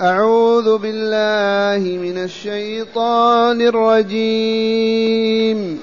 [0.00, 5.80] أعوذ بالله من الشيطان الرجيم.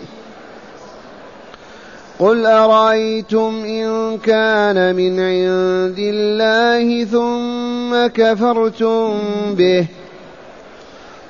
[2.20, 9.20] قل أرأيتم إن كان من عند الله ثم كفرتم
[9.58, 9.86] به.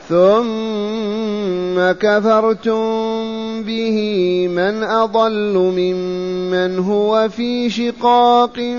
[0.09, 2.83] ثم كفرتم
[3.63, 3.97] به
[4.47, 8.75] من أضل ممن هو في شقاق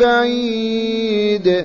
[0.00, 1.64] بعيد.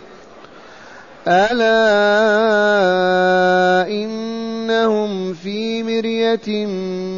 [1.27, 1.81] ألا
[3.87, 6.65] إنهم في مرية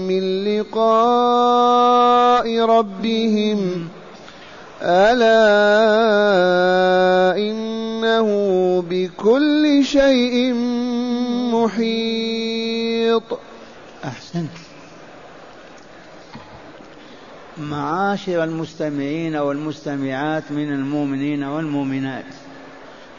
[0.08, 1.86] من لقاء
[2.60, 3.88] ربهم
[4.82, 5.38] ألا
[7.38, 8.28] إنه
[8.90, 10.54] بكل شيء
[11.54, 13.40] محيط
[14.04, 14.50] أحسنت.
[17.58, 22.26] معاشر المستمعين والمستمعات من المؤمنين والمؤمنات.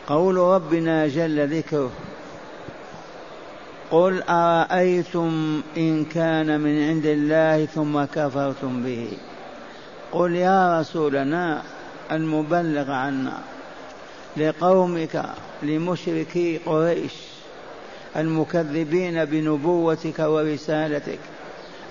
[0.09, 1.91] قول ربنا جل ذكره.
[3.91, 9.09] قل أرأيتم إن كان من عند الله ثم كفرتم به.
[10.13, 11.63] قل يا رسولنا
[12.13, 13.39] المبلغ عنا
[14.37, 15.25] لقومك
[15.63, 17.13] لمشركي قريش
[18.17, 21.19] المكذبين بنبوتك ورسالتك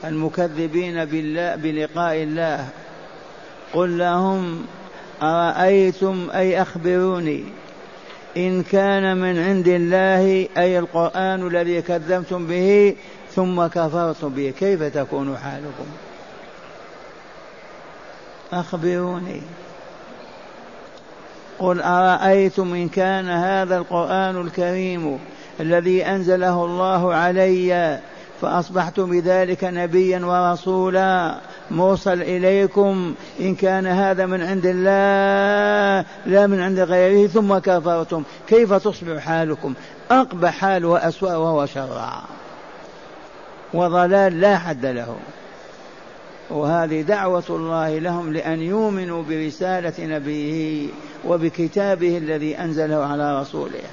[0.06, 2.70] المكذبين بالله بلقاء الله.
[3.74, 4.66] قل لهم
[5.22, 7.44] أرأيتم أي أخبروني؟
[8.38, 12.96] إن كان من عند الله أي القرآن الذي كذبتم به
[13.36, 14.54] ثم كفرتم به.
[14.60, 15.86] كيف تكون حالكم؟
[18.54, 19.42] أخبروني.
[21.60, 25.20] قل أرأيتم إن كان هذا القرآن الكريم
[25.60, 28.00] الذي أنزله الله علي
[28.42, 31.40] فأصبحت بذلك نبيا ورسولا؟
[31.74, 38.24] موصل إليكم إن كان هذا من عند الله لا من عند غيره ثم كفرتم.
[38.48, 39.74] كيف تصبح حالكم؟
[40.12, 42.22] أقبح حال وأسوأ وهو شرع.
[43.74, 45.16] وضلال لا حد له.
[46.50, 50.88] وهذه دعوة الله لهم لأن يؤمنوا برسالة نبيه
[51.26, 53.84] وبكتابه الذي أنزله على رسوله.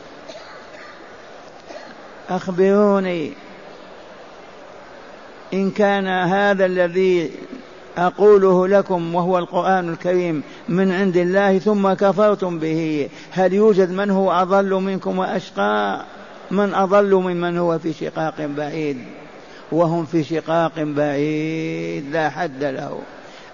[2.30, 3.32] أخبروني
[5.54, 7.30] إن كان هذا الذي
[8.00, 13.08] أقوله لكم وهو القرآن الكريم من عند الله ثم كفرتم به.
[13.30, 16.04] هل يوجد من هو أضل منكم وأشقى؟
[16.50, 18.98] من أضل ممن هو في شقاق بعيد.
[19.72, 22.98] وهم في شقاق بعيد لا حد له.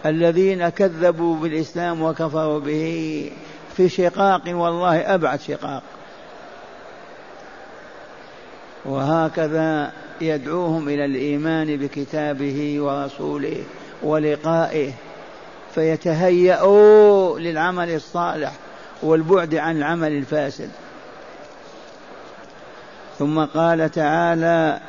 [0.06, 3.30] الذين كذبوا بالإسلام وكفروا به
[3.76, 5.82] في شقاق والله أبعد شقاق.
[8.84, 13.56] وهكذا يدعوهم إلى الإيمان بكتابه ورسوله.
[14.06, 14.92] ولقائه
[15.74, 18.52] فيتهيأوا للعمل الصالح
[19.02, 20.68] والبعد عن العمل الفاسد.
[23.18, 24.80] ثم قال تعالى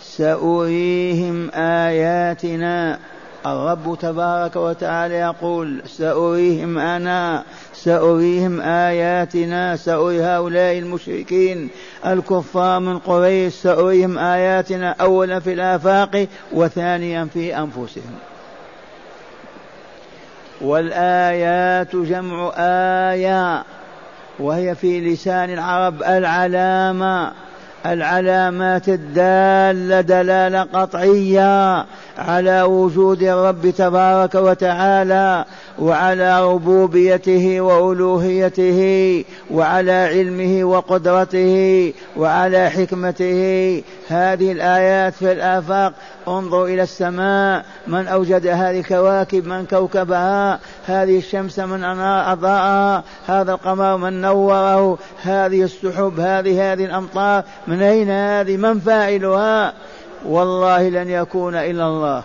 [0.00, 2.98] سأريهم آياتنا.
[3.46, 11.68] الرب تبارك وتعالى يقول سأريهم أنا سأريهم آياتنا سأري هؤلاء المشركين
[12.06, 18.18] الكفار من قريش سأريهم آياتنا أولا في الآفاق وثانيا في أنفسهم.
[20.60, 23.64] والآيات جمع آية
[24.38, 27.32] وهي في لسان العرب العلامة.
[27.86, 31.86] العلامات الدالة دلالة قطعية
[32.18, 35.44] على وجود الرب تبارك وتعالى
[35.78, 38.80] وعلى ربوبيته وألوهيته
[39.50, 43.82] وعلى علمه وقدرته وعلى حكمته.
[44.08, 45.92] هذه الآيات في الآفاق
[46.28, 50.58] انظر إلى السماء من اوجد هذه الكواكب من كوكبها
[50.90, 58.10] هذه الشمس من اضاءها هذا القمر من نوره هذه السحب هذه هذه الأمطار من أين
[58.10, 59.72] هذه؟ من فاعلها؟
[60.26, 62.22] والله لن يكون إلا الله.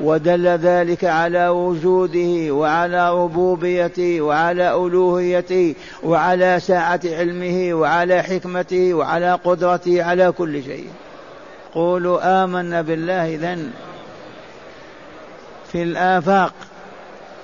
[0.00, 10.04] ودل ذلك على وجوده وعلى ربوبيته وعلى ألوهيته وعلى سعه علمه وعلى حكمته وعلى قدرته
[10.04, 10.88] على كل شيء.
[11.74, 13.70] قولوا آمنا بالله إذن.
[15.72, 16.52] في الآفاق.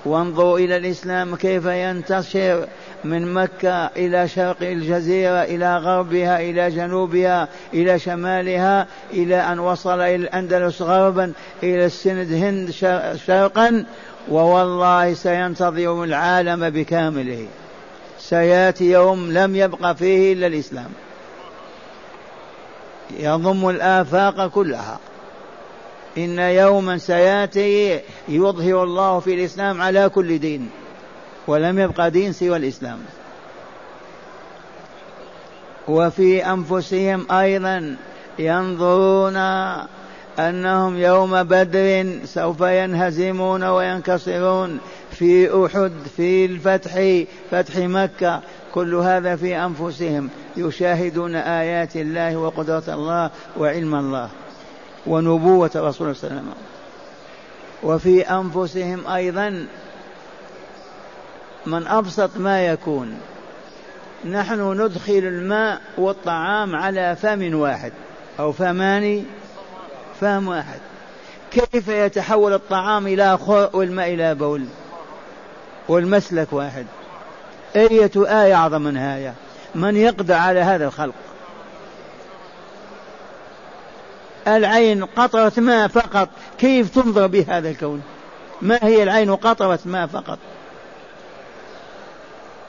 [0.04, 2.66] وانظروا إلى الإسلام كيف ينتشر
[3.04, 10.14] من مكة إلى شرق الجزيرة إلى غربها إلى جنوبها إلى شمالها إلى أن وصل إلى
[10.14, 11.32] الأندلس غربا
[11.62, 12.70] إلى السند هند
[13.26, 13.84] شرقا.
[14.30, 17.46] ووالله سينتظر العالم بكامله.
[18.18, 20.90] سيأتي يوم لم يبق فيه إلا الإسلام.
[23.18, 24.98] يضم الآفاق كلها.
[26.18, 30.70] إن يوما سيأتي يظهر الله في الإسلام على كل دين
[31.46, 32.98] ولم يبقى دين سوى الإسلام.
[35.88, 37.96] وفي أنفسهم أيضا
[38.38, 39.36] ينظرون
[40.38, 44.78] أنهم يوم بدر سوف ينهزمون وينكسرون
[45.10, 48.40] في أحد في الفتح فتح مكة.
[48.74, 54.28] كل هذا في أنفسهم يشاهدون آيات الله وقدرة الله وعلم الله.
[55.06, 56.52] ونبوة رسول الله صلى الله عليه وسلم.
[57.82, 59.66] وفي أنفسهم أيضا
[61.66, 63.20] من أبسط ما يكون.
[64.24, 67.92] نحن ندخل الماء والطعام على فم واحد
[68.38, 69.24] أو فمان
[70.20, 70.78] فهم واحد.
[71.50, 74.64] كيف يتحول الطعام إلى خور والماء إلى بول؟
[75.88, 76.86] والمسلك واحد.
[77.76, 79.34] أية آية أعظم من هذا؟
[79.74, 81.14] من يقدر على هذا الخلق.
[84.48, 86.28] العين قطرة ماء فقط.
[86.58, 88.02] كيف تنظر بهذا الكون؟
[88.62, 90.38] ما هي العين قطرة ماء فقط؟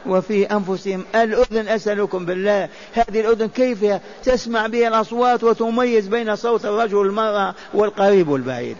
[0.06, 3.86] وفي أنفسهم الأذن أسألكم بالله هذه الأذن كيف
[4.24, 8.78] تسمع بها الأصوات وتميز بين صوت الرجل والمرأة والقريب والبعيد؟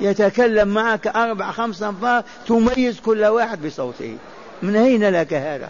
[0.00, 4.16] يتكلم معك أربع خمس أنفار تميز كل واحد بصوته.
[4.62, 5.68] من أين لك هذا؟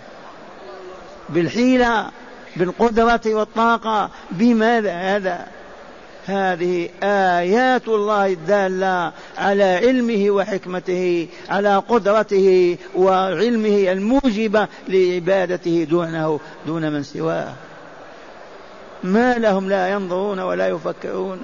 [1.28, 2.10] بالحيلة.
[2.56, 5.46] بالقدرة والطاقة بماذا هذا.
[6.26, 17.02] هذه آيات الله الدالة على علمه وحكمته على قدرته وعلمه الموجبة لعبادته دونه دون من
[17.02, 17.52] سواه.
[19.02, 21.40] ما لهم لا ينظرون ولا يفكرون.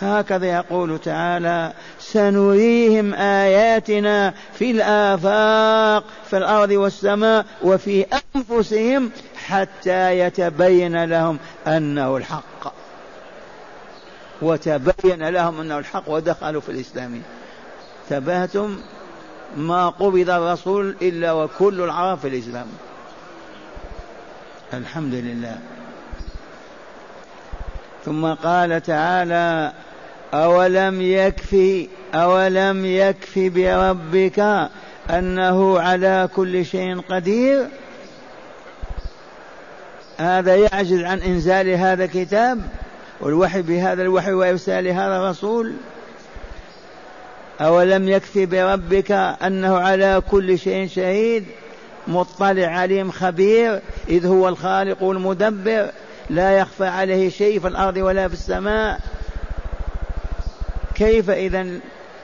[0.00, 8.06] هكذا يقول تعالى سنريهم آياتنا في الآفاق في الأرض والسماء وفي
[8.36, 9.10] أنفسهم
[9.46, 12.74] حتى يتبين لهم أنه الحق.
[14.42, 17.22] وتبين لهم أنه الحق ودخلوا في الإسلام.
[18.10, 18.78] تبهتم
[19.56, 22.66] ما قبض الرسول إلا وكل العرب في الإسلام.
[24.74, 25.58] الحمد لله.
[28.04, 29.72] ثم قال تعالى
[30.34, 34.68] أولم يكفي أولم يكفي بربك
[35.10, 37.66] أنه على كل شيء قدير؟
[40.18, 42.60] هذا يعجز عن إنزال هذا الكتاب
[43.20, 45.72] والوحي بهذا الوحي وإرسال هذا الرسول.
[47.60, 49.12] أولم يكفي بربك
[49.42, 51.44] أنه على كل شيء شهيد؟
[52.06, 55.90] مطلع عليم خبير إذ هو الخالق المدبر.
[56.30, 59.00] لا يخفى عليه شيء في الأرض ولا في السماء.
[60.94, 61.66] كيف إذا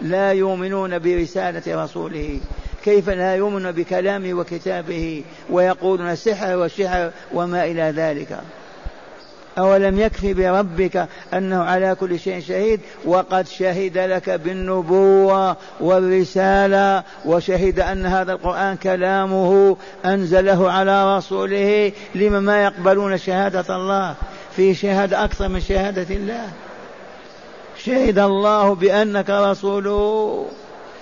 [0.00, 2.41] لا يؤمنون برسالة رسوله؟
[2.85, 8.41] كيف لا يؤمن بكلامه وكتابه ويقولون سحر وشعر وما إلى ذلك؟
[9.61, 18.07] أولم يكفي بربك أنه على كل شيء شهيد؟ وقد شهد لك بالنبوة والرسالة وشهد أن
[18.07, 21.93] هذا القرآن كلامه أنزله على رسوله.
[22.15, 24.15] لما ما يقبلون شهادة الله؟
[24.56, 26.49] في شهادة أكثر من شهادة الله.
[27.84, 30.46] شهد الله بأنك رسوله.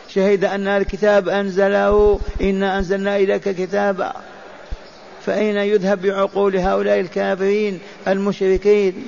[0.09, 2.21] شهد أن الكتاب أنزله.
[2.41, 4.13] إنا أنزلنا إليك كتابا.
[5.29, 9.07] فأين يذهب بعقول هؤلاء الكافرين المشركين؟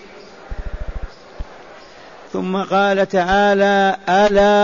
[2.33, 4.57] ثم قال تعالى ألا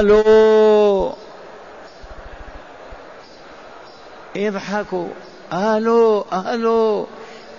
[0.00, 1.12] ألو.
[4.36, 5.08] اضحكوا.
[5.52, 7.06] ألو ألو.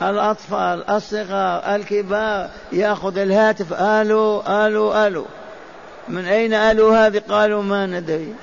[0.01, 3.73] الأطفال الصغار الكبار يأخذ الهاتف.
[3.73, 5.25] ألو ألو ألو.
[6.07, 8.33] من أين ألو هذه؟ قالوا ما ندري.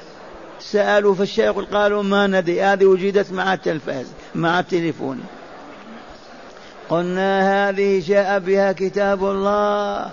[0.62, 5.20] سألوا في الشيخ قالوا ما ندري هذه وجدت مع التلفاز مع التليفون.
[6.88, 10.10] قلنا هذه جاء بها كتاب الله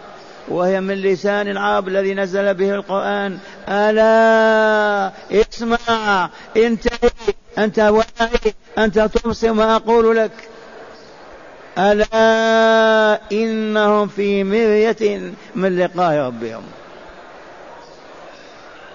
[0.47, 3.37] وهي من لسان العرب الذي نزل به القرآن.
[3.69, 7.11] ألا اسمع انتهي
[7.57, 10.31] أنت واعي أنت تبصر ما أقول لك.
[11.77, 16.63] ألا إنهم في مرية من لقاء ربهم.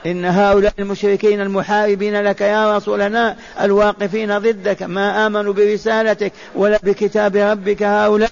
[0.06, 7.82] إن هؤلاء المشركين المحاربين لك يا رسولنا الواقفين ضدك ما آمنوا برسالتك ولا بكتاب ربك
[7.82, 8.30] هؤلاء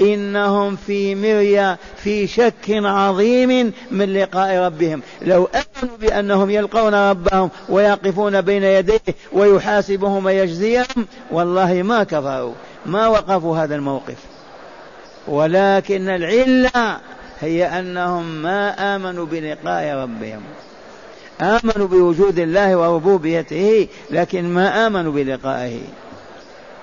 [0.00, 5.02] إنهم في مريا في شك عظيم من لقاء ربهم.
[5.22, 9.00] لو آمنوا بأنهم يلقون ربهم ويقفون بين يديه
[9.32, 12.54] ويحاسبهم ويجزيهم والله ما كفروا
[12.86, 14.18] ما وقفوا هذا الموقف.
[15.28, 16.98] ولكن العلة
[17.40, 20.40] هي أنهم ما آمنوا بلقاء ربهم.
[21.40, 25.80] آمنوا بوجود الله وربوبيته لكن ما آمنوا بلقائه.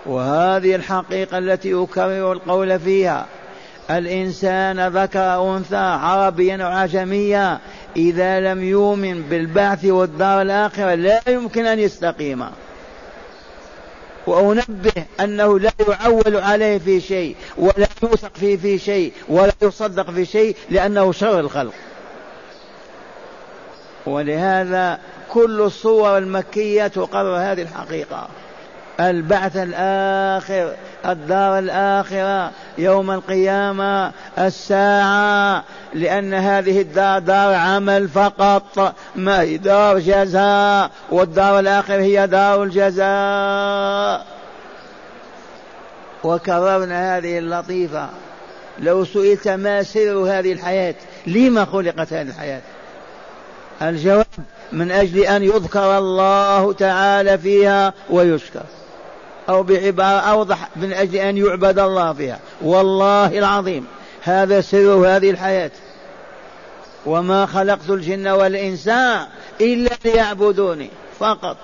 [0.05, 3.25] وهذه الحقيقة التي أكرر القول فيها.
[3.91, 7.59] الإنسان ذكر أنثى عربيا أو عجميا
[7.95, 12.45] إذا لم يؤمن بالبعث والدار الآخرة لا يمكن أن يستقيم.
[14.27, 20.25] وأنبه أنه لا يعول عليه في شيء ولا يوثق فيه في شيء ولا يصدق في
[20.25, 21.73] شيء لأنه شر الخلق.
[24.07, 24.99] ولهذا
[25.29, 28.27] كل الصور المكية تقرر هذه الحقيقة.
[28.99, 30.73] البعث الآخر
[31.05, 40.91] الدار الآخرة يوم القيامة الساعة لأن هذه الدار دار عمل فقط ما هي دار جزاء
[41.11, 44.25] والدار الآخرة هي دار الجزاء.
[46.23, 48.09] وكررنا هذه اللطيفة.
[48.79, 50.95] لو سئلت ما سر هذه الحياة؟
[51.27, 52.61] لما خلقت هذه الحياة؟
[53.81, 54.25] الجواب
[54.71, 58.63] من أجل أن يذكر الله تعالى فيها ويشكر.
[59.49, 62.39] أو بعبارة أوضح من أجل أن يعبد الله فيها.
[62.61, 63.87] والله العظيم.
[64.23, 65.71] هذا سر هذه الحياة.
[67.05, 68.87] وما خلقت الجن والإنس
[69.61, 71.57] إلا ليعبدوني فقط.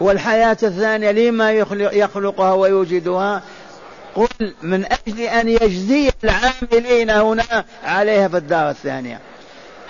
[0.00, 1.52] والحياة الثانية لما
[1.92, 3.42] يخلقها ويوجدها.
[4.14, 9.20] قل من أجل أن يجزي العاملين هنا عليها في الدار الثانية.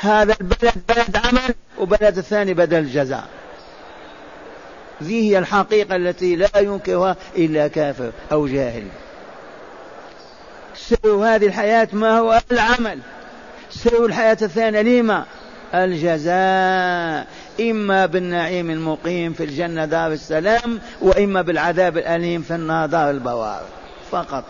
[0.03, 3.29] هذا البلد بلد عمل وبلد الثاني بدل الجزاء
[5.03, 8.85] ذي هي الحقيقة التي لا ينكرها إلا كافر أو جاهل.
[10.77, 12.99] سر هذه الحياة ما هو؟ العمل.
[13.71, 15.25] سر الحياة الثانية لما؟
[15.75, 17.27] الجزاء.
[17.61, 23.63] إما بالنعيم المقيم في الجنة دار السلام وإما بالعذاب الأليم في النار دار البوار.
[24.11, 24.45] فقط.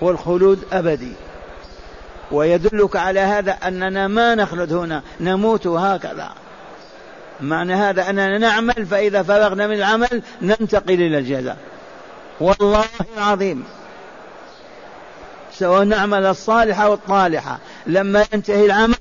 [0.00, 1.12] والخلود أبدي.
[2.30, 6.30] ويدلك على هذا أننا ما نخلد هنا نموت هكذا.
[7.40, 11.56] معنى هذا أننا نعمل فإذا فرغنا من العمل ننتقل إلى الجزاء.
[12.40, 12.84] والله
[13.16, 13.64] العظيم.
[15.52, 18.96] سواء نعمل الصالحة والطالحة لما ينتهي العمل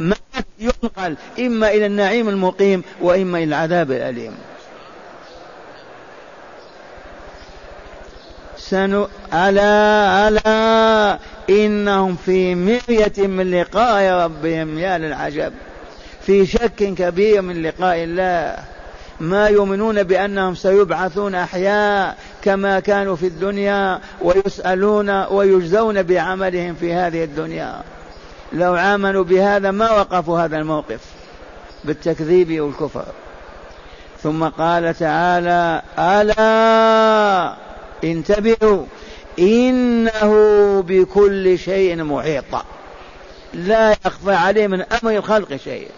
[0.00, 0.16] ما
[0.58, 4.34] ينقل إما إلى النعيم المقيم وإما إلى العذاب الأليم.
[8.70, 11.18] سن ألا ألا.
[11.50, 15.52] إنهم في مرية من لقاء ربهم يا للعجب.
[16.26, 18.56] في شك كبير من لقاء الله.
[19.20, 27.80] ما يؤمنون بأنهم سيبعثون أحياء كما كانوا في الدنيا ويسألون ويجزون بعملهم في هذه الدنيا.
[28.52, 31.00] لو آمنوا بهذا ما وقفوا هذا الموقف.
[31.84, 33.04] بالتكذيب والكفر.
[34.22, 37.67] ثم قال تعالى ألا.
[38.04, 38.84] انتبهوا
[39.38, 40.32] إنه
[40.88, 42.44] بكل شيء محيط.
[43.54, 45.88] لا يخفى عليه من أمر الخلق شيء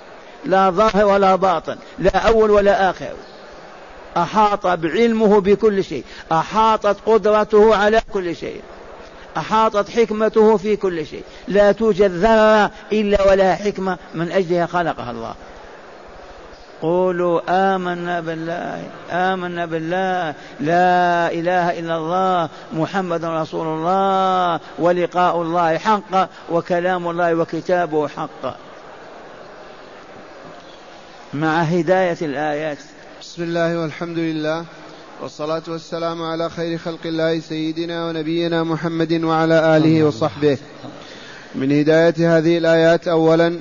[0.45, 3.13] لا ظاهر ولا باطن لا أول ولا آخر.
[4.17, 8.61] أحاط بعلمه بكل شيء أحاطت قدرته على كل شيء
[9.37, 11.23] أحاطت حكمته في كل شيء.
[11.49, 15.35] لا توجد ذرة إلا ولها حكمة من أجلها خلقها الله.
[16.83, 26.29] قولوا آمنا بالله آمنا بالله لا إله إلا الله محمد رسول الله ولقاء الله حق
[26.51, 28.57] وكلام الله وكتابه حق.
[31.35, 32.79] مع هداية الآيات.
[33.21, 34.65] بسم الله والحمد لله
[35.23, 40.59] والصلاة والسلام على خير خلق الله سيدنا ونبينا محمد وعلى آله وصحبه.
[41.55, 43.59] من هداية هذه الآيات أولا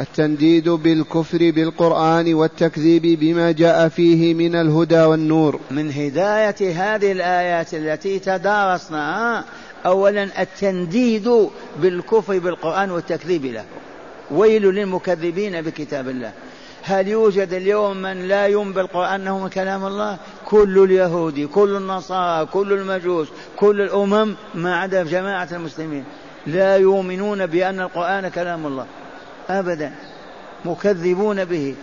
[0.00, 5.60] التنديد بالكفر بالقرآن والتكذيب بما جاء فيه من الهدى والنور.
[5.70, 9.44] من هداية هذه الآيات التي تدارسناها
[9.86, 11.48] أولا التنديد
[11.82, 13.64] بالكفر بالقرآن والتكذيب له.
[14.30, 16.32] ويل للمكذبين بكتاب الله.
[16.82, 22.46] هل يوجد اليوم من لا يؤمن بالقرآن أنه من كلام الله؟ كل اليهود كل النصارى
[22.46, 26.04] كل المجوس كل الأمم ما عدا جماعة المسلمين
[26.46, 28.86] لا يؤمنون بأن القرآن كلام الله.
[29.50, 29.92] أبدا.
[30.64, 31.74] مكذبون به.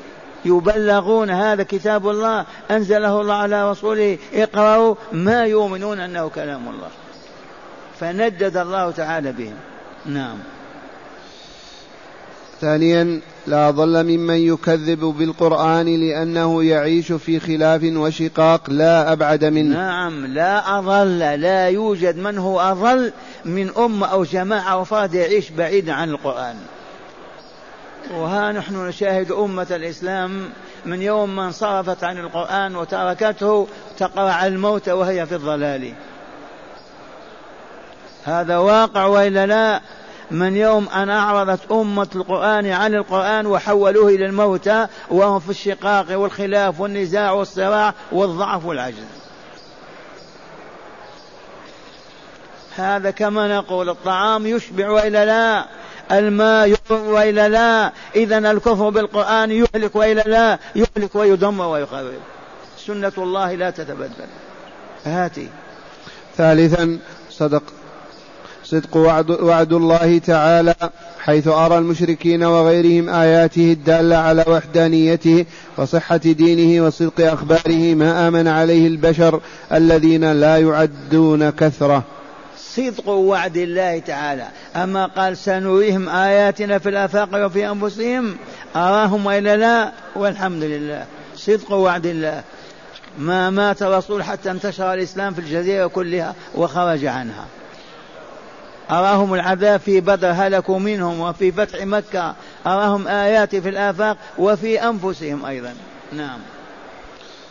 [0.46, 4.17] يبلغون هذا كتاب الله أنزله الله على رسوله.
[4.34, 6.89] اقرأوا ما يؤمنون أنه كلام الله.
[8.00, 9.55] فندد الله تعالى بهم
[10.05, 10.38] نعم.
[12.62, 19.77] ثانيا لا ضل ممن يكذب بالقرآن لأنه يعيش في خلاف وشقاق لا أبعد منه.
[19.77, 21.20] نعم لا أضل.
[21.20, 23.12] لا يوجد من هو أضل
[23.46, 26.55] من أمة أو جماعة أو فرد يعيش بعيدا عن القرآن.
[28.12, 30.50] وها نحن نشاهد أمة الإسلام
[30.86, 33.67] من يوم ما انصرفت عن القرآن وتركته
[33.98, 35.93] تقرأ على الموت وهي في الضلال
[38.24, 39.81] هذا واقع وإلا لا؟
[40.31, 46.79] من يوم أن أعرضت أمة القرآن عن القرآن وحولوه إلى الموتى وهم في الشقاق والخلاف
[46.79, 49.05] والنزاع والصراع والضعف والعجز.
[52.75, 55.65] هذا كما نقول الطعام يشبع وإلا لا؟
[56.12, 57.91] الماء يضر وإلا لا.
[58.15, 60.60] إذا الكفر بالقرآن يهلك وإلا لا.
[60.75, 62.13] يهلك ويدمر ويخرب.
[62.88, 64.27] سنة الله لا تتبدل.
[65.05, 65.48] هاتي.
[66.38, 67.63] ثالثا صدق.
[68.63, 70.75] صدق وعد, وعد الله تعالى
[71.19, 75.45] حيث أرى المشركين وغيرهم آياته الدالة على وحدانيته
[75.77, 79.39] وصحة دينه وصدق أخباره ما آمن عليه البشر
[79.74, 82.03] الذين لا يعدون كثرة.
[82.75, 84.47] صدق وعد الله تعالى.
[84.75, 88.37] أما قال سنريهم آياتنا في الآفاق وفي أنفسهم
[88.75, 91.05] أراهم وإلا لا؟ والحمد لله.
[91.35, 92.43] صدق وعد الله.
[93.17, 97.45] ما مات الرسول حتى انتشر الإسلام في الجزيرة كلها وخرج عنها.
[98.91, 102.35] أراهم العذاب في بدر هلكوا منهم وفي فتح مكة.
[102.67, 105.73] أراهم آيات في الآفاق وفي أنفسهم أيضا.
[106.13, 106.39] نعم.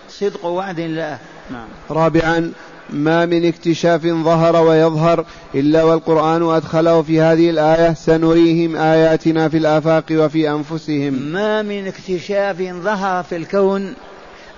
[0.09, 1.19] صدق وعد الله.
[1.51, 1.69] نعم.
[1.91, 2.53] رابعا
[2.93, 10.05] ما من اكتشاف ظهر ويظهر إلا والقرآن أدخله في هذه الآية سنريهم آياتنا في الآفاق
[10.11, 11.13] وفي أنفسهم.
[11.13, 13.95] ما من اكتشاف ظهر في الكون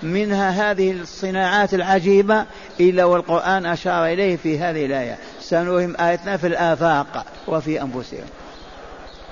[0.03, 2.45] منها هذه الصناعات العجيبة
[2.79, 5.17] إلا والقرآن أشار إليه في هذه الآية.
[5.41, 8.25] سنريهم آياتنا في الآفاق وفي أنفسهم.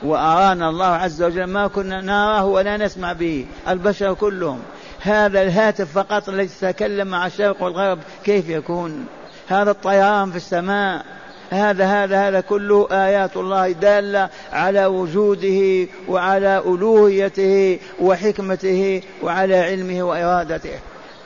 [0.03, 4.59] وأرانا الله عز وجل ما كنا نراه ولا نسمع به البشر كلهم.
[5.03, 9.05] هذا الهاتف فقط الذي يتكلم مع الشرق والغرب كيف يكون؟
[9.47, 11.05] هذا الطيران في السماء
[11.49, 20.79] هذا هذا هذا كله آيات الله دالة على وجوده وعلى ألوهيته وحكمته وعلى علمه وإرادته.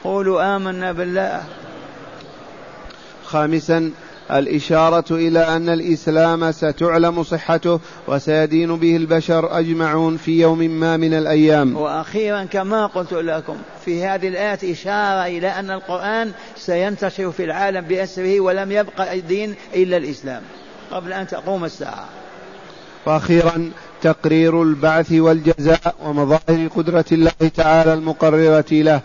[0.03, 1.43] قولوا آمنا بالله.
[3.25, 3.91] خامسا
[4.31, 11.77] الإشارة إلى أن الإسلام ستعلم صحته وسيدين به البشر أجمعون في يوم ما من الأيام.
[11.77, 18.39] وأخيرا كما قلت لكم في هذه الآية إشارة إلى أن القرآن سينتشر في العالم بأسره
[18.39, 20.41] ولم يبقى دين إلا الإسلام.
[20.91, 22.05] قبل أن تقوم الساعة.
[23.05, 29.01] وأخيرا تقرير البعث والجزاء ومظاهر قدرة الله تعالى المقررة له.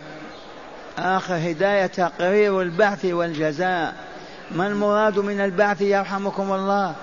[0.99, 4.12] آخر هداية تقرير البعث والجزاء.
[4.57, 6.95] ما المراد من البعث يرحمكم الله؟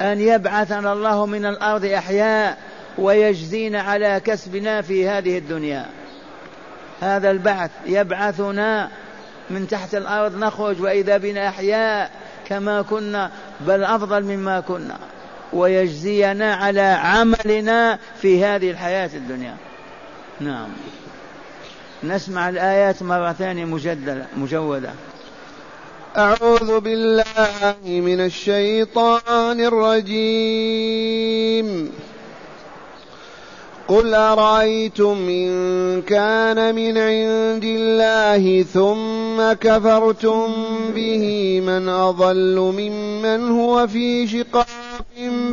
[0.00, 2.58] أن يبعثنا الله من الأرض أحياء
[2.98, 5.86] ويجزينا على كسبنا في هذه الدنيا.
[7.00, 8.88] هذا البعث يبعثنا
[9.50, 12.10] من تحت الأرض نخرج وإذا بنا أحياء
[12.48, 14.98] كما كنا بل أفضل مما كنا.
[15.52, 19.56] ويجزينا على عملنا في هذه الحياة الدنيا.
[20.40, 20.68] نعم.
[22.04, 24.90] نسمع الآيات مرة ثانية مجددة مجودة.
[26.16, 31.20] أعوذ بالله من الشيطان الرجيم.
[33.88, 40.54] قل أرأيتم إن كان من عند الله ثم كفرتم
[40.94, 44.66] به من أضل ممن هو في شقاق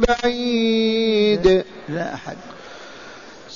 [0.07, 1.63] بعيد.
[1.89, 2.37] لا أحد.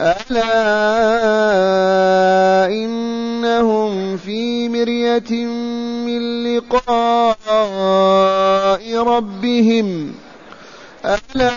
[0.00, 0.44] ألا
[2.66, 5.46] إنهم في مرية
[6.06, 7.44] من لقاء
[8.96, 10.14] ربهم.
[11.04, 11.50] ألا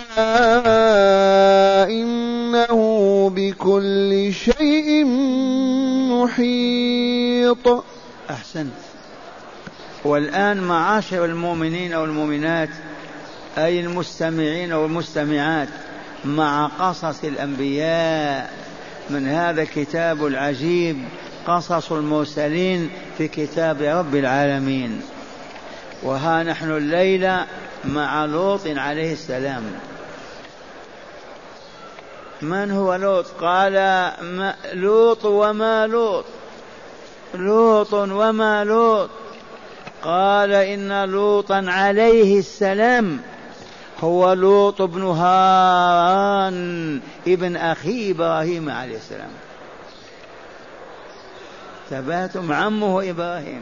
[1.89, 5.05] إنه بكل شيء
[6.13, 7.83] محيط.
[8.29, 8.73] أحسنت.
[10.05, 12.69] والآن معاشر المؤمنين والمؤمنات
[13.57, 15.67] أي المستمعين والمستمعات
[16.25, 18.53] مع قصص الأنبياء
[19.09, 21.03] من هذا الكتاب العجيب
[21.47, 25.01] قصص المرسلين في كتاب رب العالمين.
[26.03, 27.45] وها نحن الليلة
[27.85, 29.63] مع لوط عليه السلام.
[32.41, 33.73] من هو لوط؟ قال
[34.21, 36.25] ما لوط وما لوط.
[37.33, 39.09] لوط وما لوط.
[40.03, 43.19] قال إن لوطا عليه السلام.
[44.03, 49.29] هو لوط بن هاران ابن أخي إبراهيم عليه السلام.
[51.89, 53.61] ثباتم عمه إبراهيم.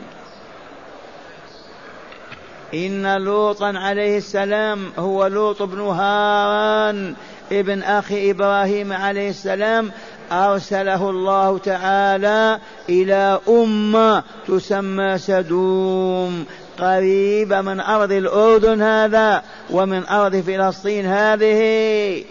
[2.73, 7.15] إن لوطا عليه السلام هو لوط بن هاران
[7.51, 9.91] ابن أخي إبراهيم عليه السلام
[10.31, 16.45] أرسله الله تعالى إلى أمة تسمى سدوم.
[16.79, 22.23] قريبة من أرض الأردن هذا ومن أرض فلسطين هذه.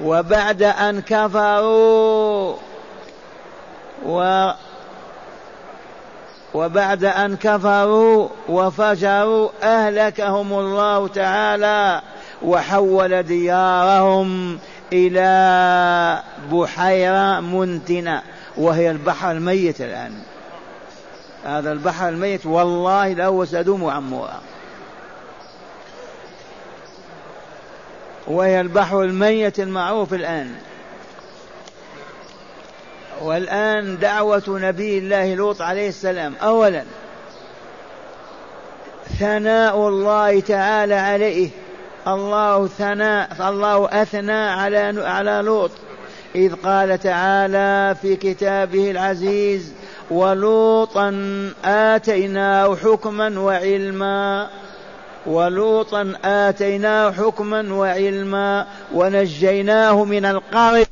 [0.00, 2.56] وبعد أن كفروا
[4.06, 4.50] و
[6.54, 12.02] وبعد أن كفروا وفجروا أهلكهم الله تعالى
[12.42, 14.58] وحول ديارهم
[14.92, 18.22] إلى بحيرة منتنة
[18.56, 20.12] وهي البحر الميت الآن.
[21.44, 24.40] هذا البحر الميت والله له سدوم وعمورة
[28.26, 30.54] وهي البحر الميت المعروف الآن.
[33.22, 36.34] والآن دعوة نبي الله لوط عليه السلام.
[36.42, 36.84] أولا
[39.18, 41.50] ثناء الله تعالى عليه.
[42.08, 45.70] الله ثناء الله أثنى على على لوط.
[46.34, 49.72] إذ قال تعالى في كتابه العزيز
[50.10, 51.10] ولوطا
[51.64, 54.48] آتيناه حكما وعلما
[55.26, 60.86] ولوطا آتيناه حكما وعلما ونجيناه من القرية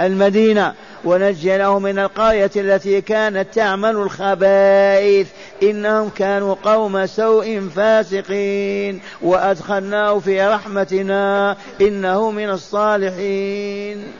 [0.00, 0.74] المدينة
[1.04, 5.28] ونجيناه من القرية التي كانت تعمل الخبائث.
[5.62, 14.12] إنهم كانوا قوم سوء فاسقين وأدخلناه في رحمتنا إنه من الصالحين.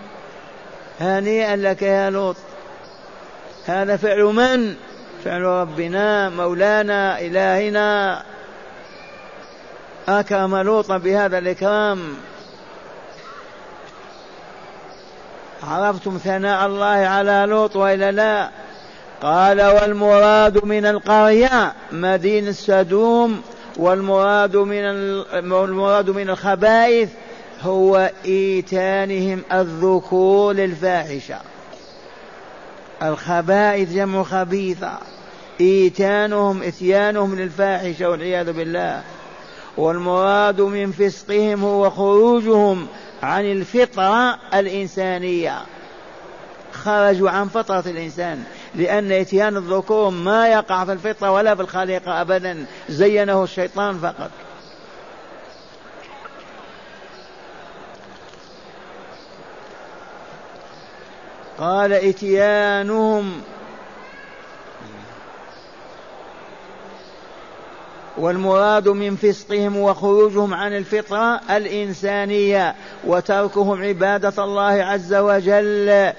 [1.00, 2.36] هنيئا لك يا لوط.
[3.68, 4.74] هذا فعل من؟
[5.24, 8.22] فعل ربنا مولانا إلهنا.
[10.08, 11.98] أكرم لوطا بهذا الإكرام.
[15.62, 18.50] عرفتم ثناء الله على لوط وإلا لا؟
[19.22, 23.42] قال والمراد من القرية مدينة سدوم
[23.76, 24.84] والمراد من
[25.34, 27.08] المراد من الخبائث
[27.62, 31.36] هو إيتانهم الذكور للفاحشة.
[33.02, 34.98] الخبائث جمع خبيثة.
[35.60, 39.02] إيتانهم إتيانهم للفاحشة والعياذ بالله.
[39.76, 42.86] والمراد من فسقهم هو خروجهم
[43.22, 45.58] عن الفطرة الإنسانية.
[46.72, 52.66] خرجوا عن فطرة الإنسان لأن إتيان الذكور ما يقع في الفطرة ولا في الخليقة أبدا.
[52.88, 54.30] زينه الشيطان فقط.
[61.58, 63.32] قال إتيانهم.
[68.18, 76.12] والمراد من فسقهم وخروجهم عن الفطرة الإنسانية وتركهم عبادة الله عز وجل.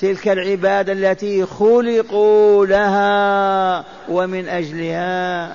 [0.00, 5.54] تلك العبادة التي خلقوا لها ومن أجلها.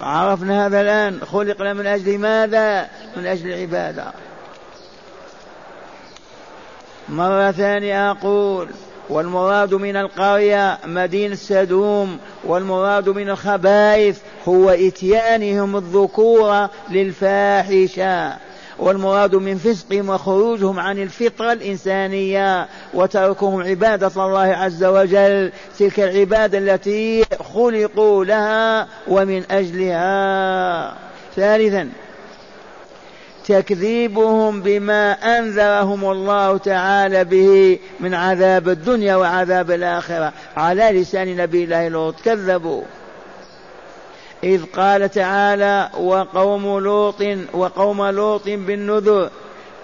[0.00, 1.20] عرفنا هذا الآن.
[1.32, 4.04] خلقنا من أجل ماذا؟ من أجل العبادة
[7.08, 8.68] مرة ثانية أقول
[9.08, 18.32] والمراد من القرية مدينة سدوم والمراد من الخبائث هو إتيانهم الذكور للفاحشة
[18.78, 27.24] والمراد من فسقهم وخروجهم عن الفطرة الإنسانية وتركهم عبادة الله عز وجل تلك العبادة التي
[27.54, 30.94] خلقوا لها ومن أجلها.
[31.36, 31.88] ثالثا
[33.46, 40.32] تكذيبهم بما أنذرهم الله تعالى به من عذاب الدنيا وعذاب الآخرة.
[40.56, 42.82] على لسان نبي الله لوط كذبوا.
[44.44, 49.30] إذ قال تعالى وقوم لوط وقوم لوط بالنذر.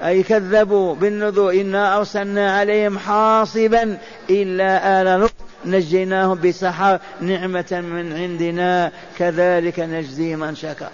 [0.04, 1.50] أي كذبوا بالنذر.
[1.50, 3.98] إنا أرسلنا عليهم حاصبا
[4.30, 5.32] إلا آل لوط.
[5.66, 6.98] نجيناهم بسحر.
[7.20, 8.92] نعمة من عندنا.
[9.18, 10.90] كذلك نجزي من شكر.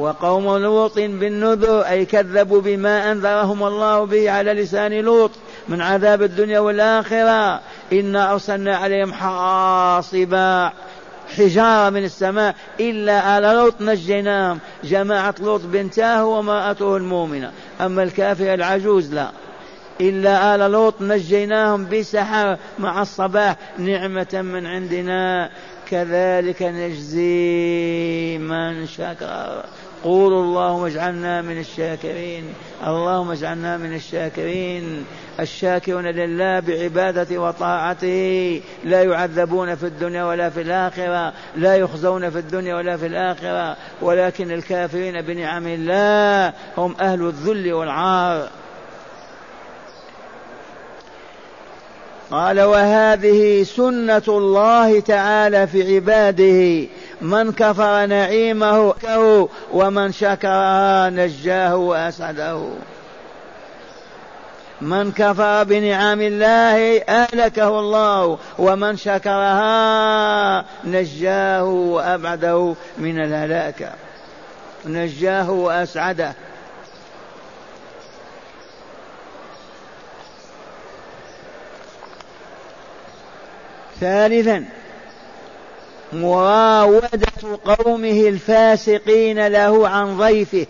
[0.00, 5.30] وقوم لوط بالنذر أي كذبوا بما أنذرهم الله به على لسان لوط
[5.68, 7.60] من عذاب الدنيا والآخرة.
[7.92, 10.72] إنا أرسلنا عليهم حاصبا
[11.36, 14.58] حجارة من السماء إلا آل لوط نجيناهم.
[14.84, 17.52] جماعة لوط بنتاه ومرأته المؤمنة.
[17.80, 19.30] أما الكافر العجوز لا.
[20.00, 25.50] إلا آل لوط نجيناهم بسحر مع الصباح نعمة من عندنا.
[25.90, 29.64] كذلك نجزي من شكر.
[30.04, 32.44] قولوا اللهم اجعلنا من الشاكرين
[32.86, 35.04] اللهم اجعلنا من الشاكرين.
[35.40, 42.74] الشاكرون لله بعبادته وطاعته لا يعذبون في الدنيا ولا في الآخرة لا يخزون في الدنيا
[42.74, 43.76] ولا في الآخرة.
[44.02, 48.48] ولكن الكافرين بنعم الله هم أهل الذل والعار.
[52.30, 56.88] قال وهذه سنة الله تعالى في عباده
[57.20, 58.94] من كفر نعيمه
[59.72, 62.68] ومن شكرها نجاه وأسعده.
[64.80, 73.92] من كفر بنعم الله أهلكه الله ومن شكرها نجاه وأبعده من الهلاك.
[74.86, 76.32] نجاه وأسعده.
[84.00, 84.64] ثالثا
[86.12, 90.66] مراودة قومه الفاسقين له عن ضيفه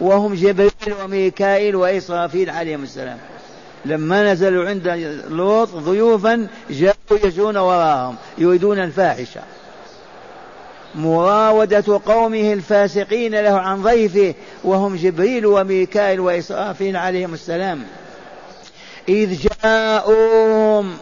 [0.00, 3.18] وهم جبريل وميكائيل وإسرافيل عليهم السلام.
[3.84, 4.88] لما نزلوا عند
[5.30, 9.40] لوط ضيوفا جاءوا يجون وراهم يريدون الفاحشة.
[10.94, 17.82] مراودة قومه الفاسقين له عن ضيفه وهم جبريل وميكائيل وإسرافيل عليهم السلام.
[19.08, 20.96] إذ جاءوهم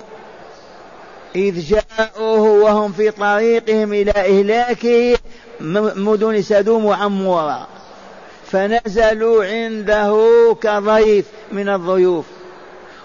[1.36, 4.86] إذ جاءوه وهم في طريقهم إلى إهلاك
[5.96, 7.66] مدن سدوم وعمورة.
[8.46, 12.24] فنزلوا عنده كضيف من الضيوف.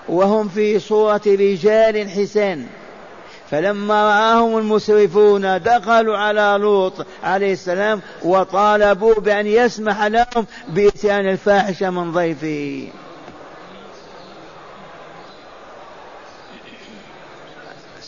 [0.10, 2.66] وهم في صورة رجال حسان
[3.52, 12.12] فلما رآهم المسرفون دخلوا على لوط عليه السلام وطالبوا بأن يسمح لهم بإتيان الفاحشة من
[12.12, 12.88] ضيفه.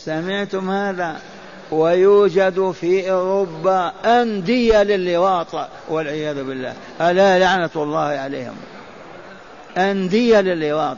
[0.05, 1.15] سمعتم هذا؟
[1.71, 5.47] ويوجد في أوروبا أندية للواط
[5.89, 6.73] والعياذ بالله.
[7.01, 8.55] ألا لعنة الله عليهم.
[9.77, 10.97] أندية للواط.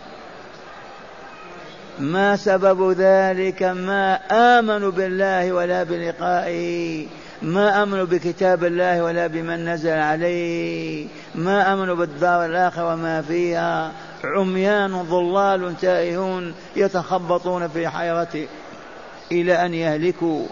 [1.99, 7.05] ما سبب ذلك؟ ما آمنوا بالله ولا بلقائه.
[7.41, 11.07] ما آمنوا بكتاب الله ولا بمن نزل عليه.
[11.35, 13.91] ما آمنوا بالدار الآخرة وما فيها.
[14.23, 18.47] عميان ضلال تائهون يتخبطون في حيرة
[19.31, 20.45] إلى أن يهلكوا.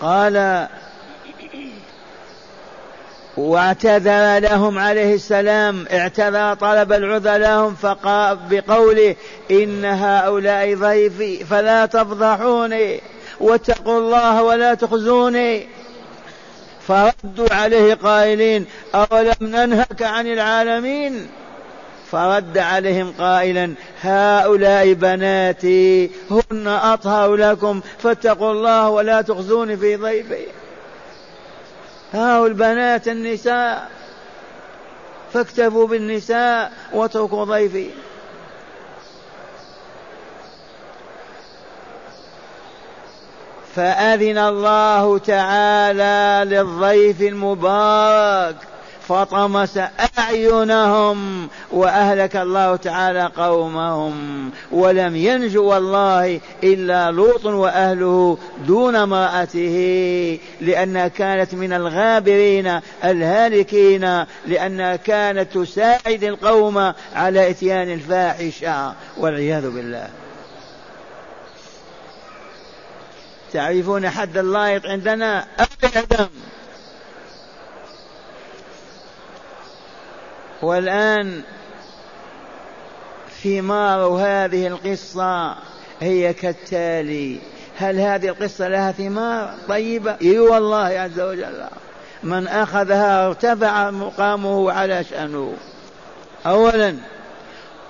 [0.00, 0.66] قال
[3.36, 9.16] واعتذر لهم عليه السلام اعتذر طلب العذر لهم فقال بقوله
[9.50, 13.00] إن هؤلاء ضيفي فلا تفضحوني
[13.40, 15.66] واتقوا الله ولا تخزوني.
[16.88, 21.28] فردوا عليه قائلين أولم ننهك عن العالمين؟
[22.12, 30.46] فرد عليهم قائلا هؤلاء بناتي هن أطهر لكم فاتقوا الله ولا تخزوني في ضيفي.
[32.12, 33.90] هاو البنات النساء
[35.32, 37.90] فاكتفوا بالنساء واتركوا ضيفي.
[43.74, 48.56] فأذن الله تعالى للضيف المبارك
[49.10, 49.78] فطمس
[50.18, 61.54] أعينهم وأهلك الله تعالى قومهم ولم ينجو والله إلا لوط وأهله دون امرأته لأنها كانت
[61.54, 70.08] من الغابرين الهالكين لأنها كانت تساعد القوم على إتيان الفاحشة والعياذ بالله.
[73.52, 76.28] تعرفون حد اللايط عندنا؟ أبدا
[80.62, 81.42] والآن
[83.42, 85.56] ثمار هذه القصة
[86.00, 87.38] هي كالتالي.
[87.76, 90.16] هل هذه القصة لها ثمار؟ طيبة.
[90.22, 91.64] إي والله عز وجل.
[92.22, 95.54] من أخذها ارتفع مقامه على شأنه.
[96.46, 96.96] أولا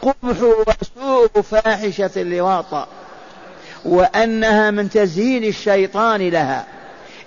[0.02, 2.88] قبح وسوء فاحشة اللواط
[3.85, 6.66] وأنها من تزيين الشيطان لها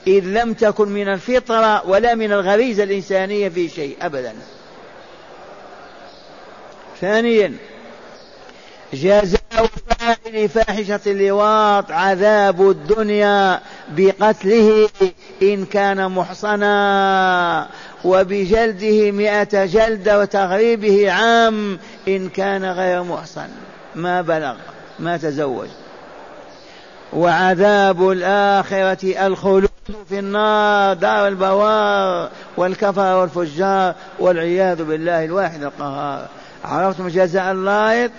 [0.08, 4.34] إذ لم تكن من الفطرة ولا من الغريزة الإنسانية في شيء أبدا.
[7.04, 7.54] ثانيا
[8.94, 14.90] جزاء فاعل فاحشة اللواط عذاب الدنيا بقتله
[15.42, 17.68] إن كان محصنا
[18.04, 23.50] وبجلده مئة جلدة وتغريبه عام إن كان غير محصن.
[23.96, 24.56] ما بلغ
[25.00, 25.68] ما تزوج.
[27.14, 29.70] وعذاب الآخرة الخلود
[30.10, 36.28] في النار دار البوار والكفر والفجار والعياذ بالله الواحد القهار.
[36.64, 38.12] عرفتم جزاء اللائط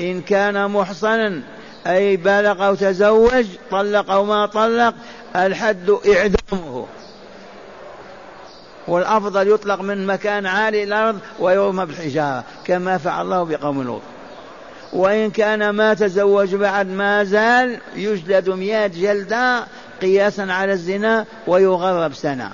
[0.00, 1.42] إن كان محصنا
[1.86, 4.94] أي بلغ أو تزوج طلق أو ما طلق
[5.36, 6.86] الحد إعدامه.
[8.88, 14.02] والأفضل يطلق من مكان عالي الأرض ويرمى بالحجارة كما فعل الله بقوم لوط.
[14.92, 19.64] وإن كان ما تزوج بعد ما زال يجلد مئة جلدة
[20.02, 22.50] قياسا على الزنا ويغرب سنة.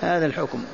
[0.00, 0.64] هذا الحكم.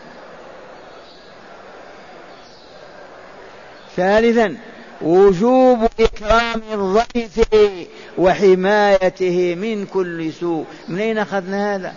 [3.99, 4.57] ثالثا
[5.03, 7.41] وجوب إكرام الضيف
[8.19, 10.65] وحمايته من كل سوء.
[10.89, 11.93] من أين أخذنا هذا؟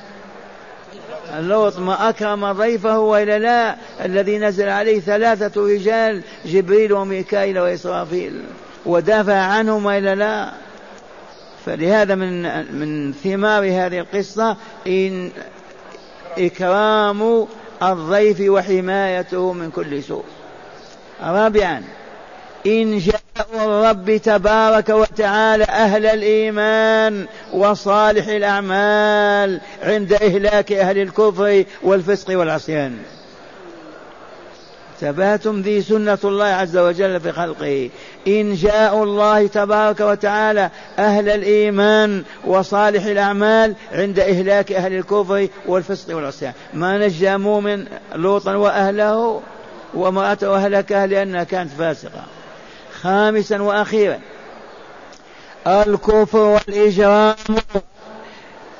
[1.39, 8.41] لوط ما أكرم ضيفه وإلا لا الذي نزل عليه ثلاثة رجال جبريل وميكائيل وإسرافيل
[8.85, 10.51] ودافع عنهم وإلا لا.
[11.65, 12.41] فلهذا من
[12.79, 15.31] من ثمار هذه القصة إن
[16.37, 17.47] إكرام
[17.83, 20.23] الضيف وحمايته من كل سوء.
[21.23, 21.83] رابعا
[22.67, 23.21] إن جاء
[23.55, 32.97] الرب تبارك وتعالى أهل الإيمان وصالح الأعمال عند إهلاك أهل الكفر والفسق والعصيان.
[34.99, 37.89] ثباتم ذي سنة الله عز وجل في خلقه.
[38.27, 46.53] إن جاء الله تبارك وتعالى أهل الإيمان وصالح الأعمال عند إهلاك أهل الكفر والفسق والعصيان.
[46.73, 49.41] ما نجى مؤمن لوطا وأهله؟
[49.93, 52.23] وامرأته أهلكها لأنها كانت فاسقة.
[53.01, 54.19] خامسا وأخيرا
[55.67, 57.35] الكفر والإجرام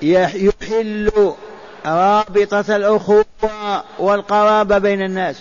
[0.02, 1.12] يحل
[1.86, 3.26] رابطة الأخوة
[4.00, 5.36] والقرابة بين الناس.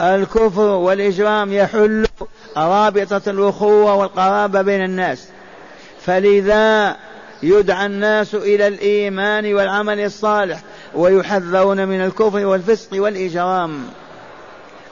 [0.00, 2.06] الكفر والإجرام يحل
[2.56, 5.28] رابطة الأخوة والقرابة بين الناس.
[6.00, 6.96] فلذا
[7.42, 10.60] يدعى الناس إلى الإيمان والعمل الصالح
[10.94, 13.84] ويحذرون من الكفر والفسق والإجرام.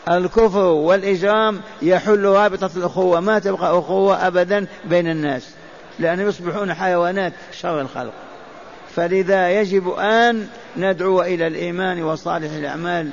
[0.08, 5.50] الكفر والإجرام يحل رابطة الأخوة ما تبقى أخوة أبدا بين الناس
[5.98, 8.12] لأنهم يصبحون حيوانات شر الخلق.
[8.96, 13.10] فلذا يجب أن ندعو إلى الإيمان وصالح الأعمال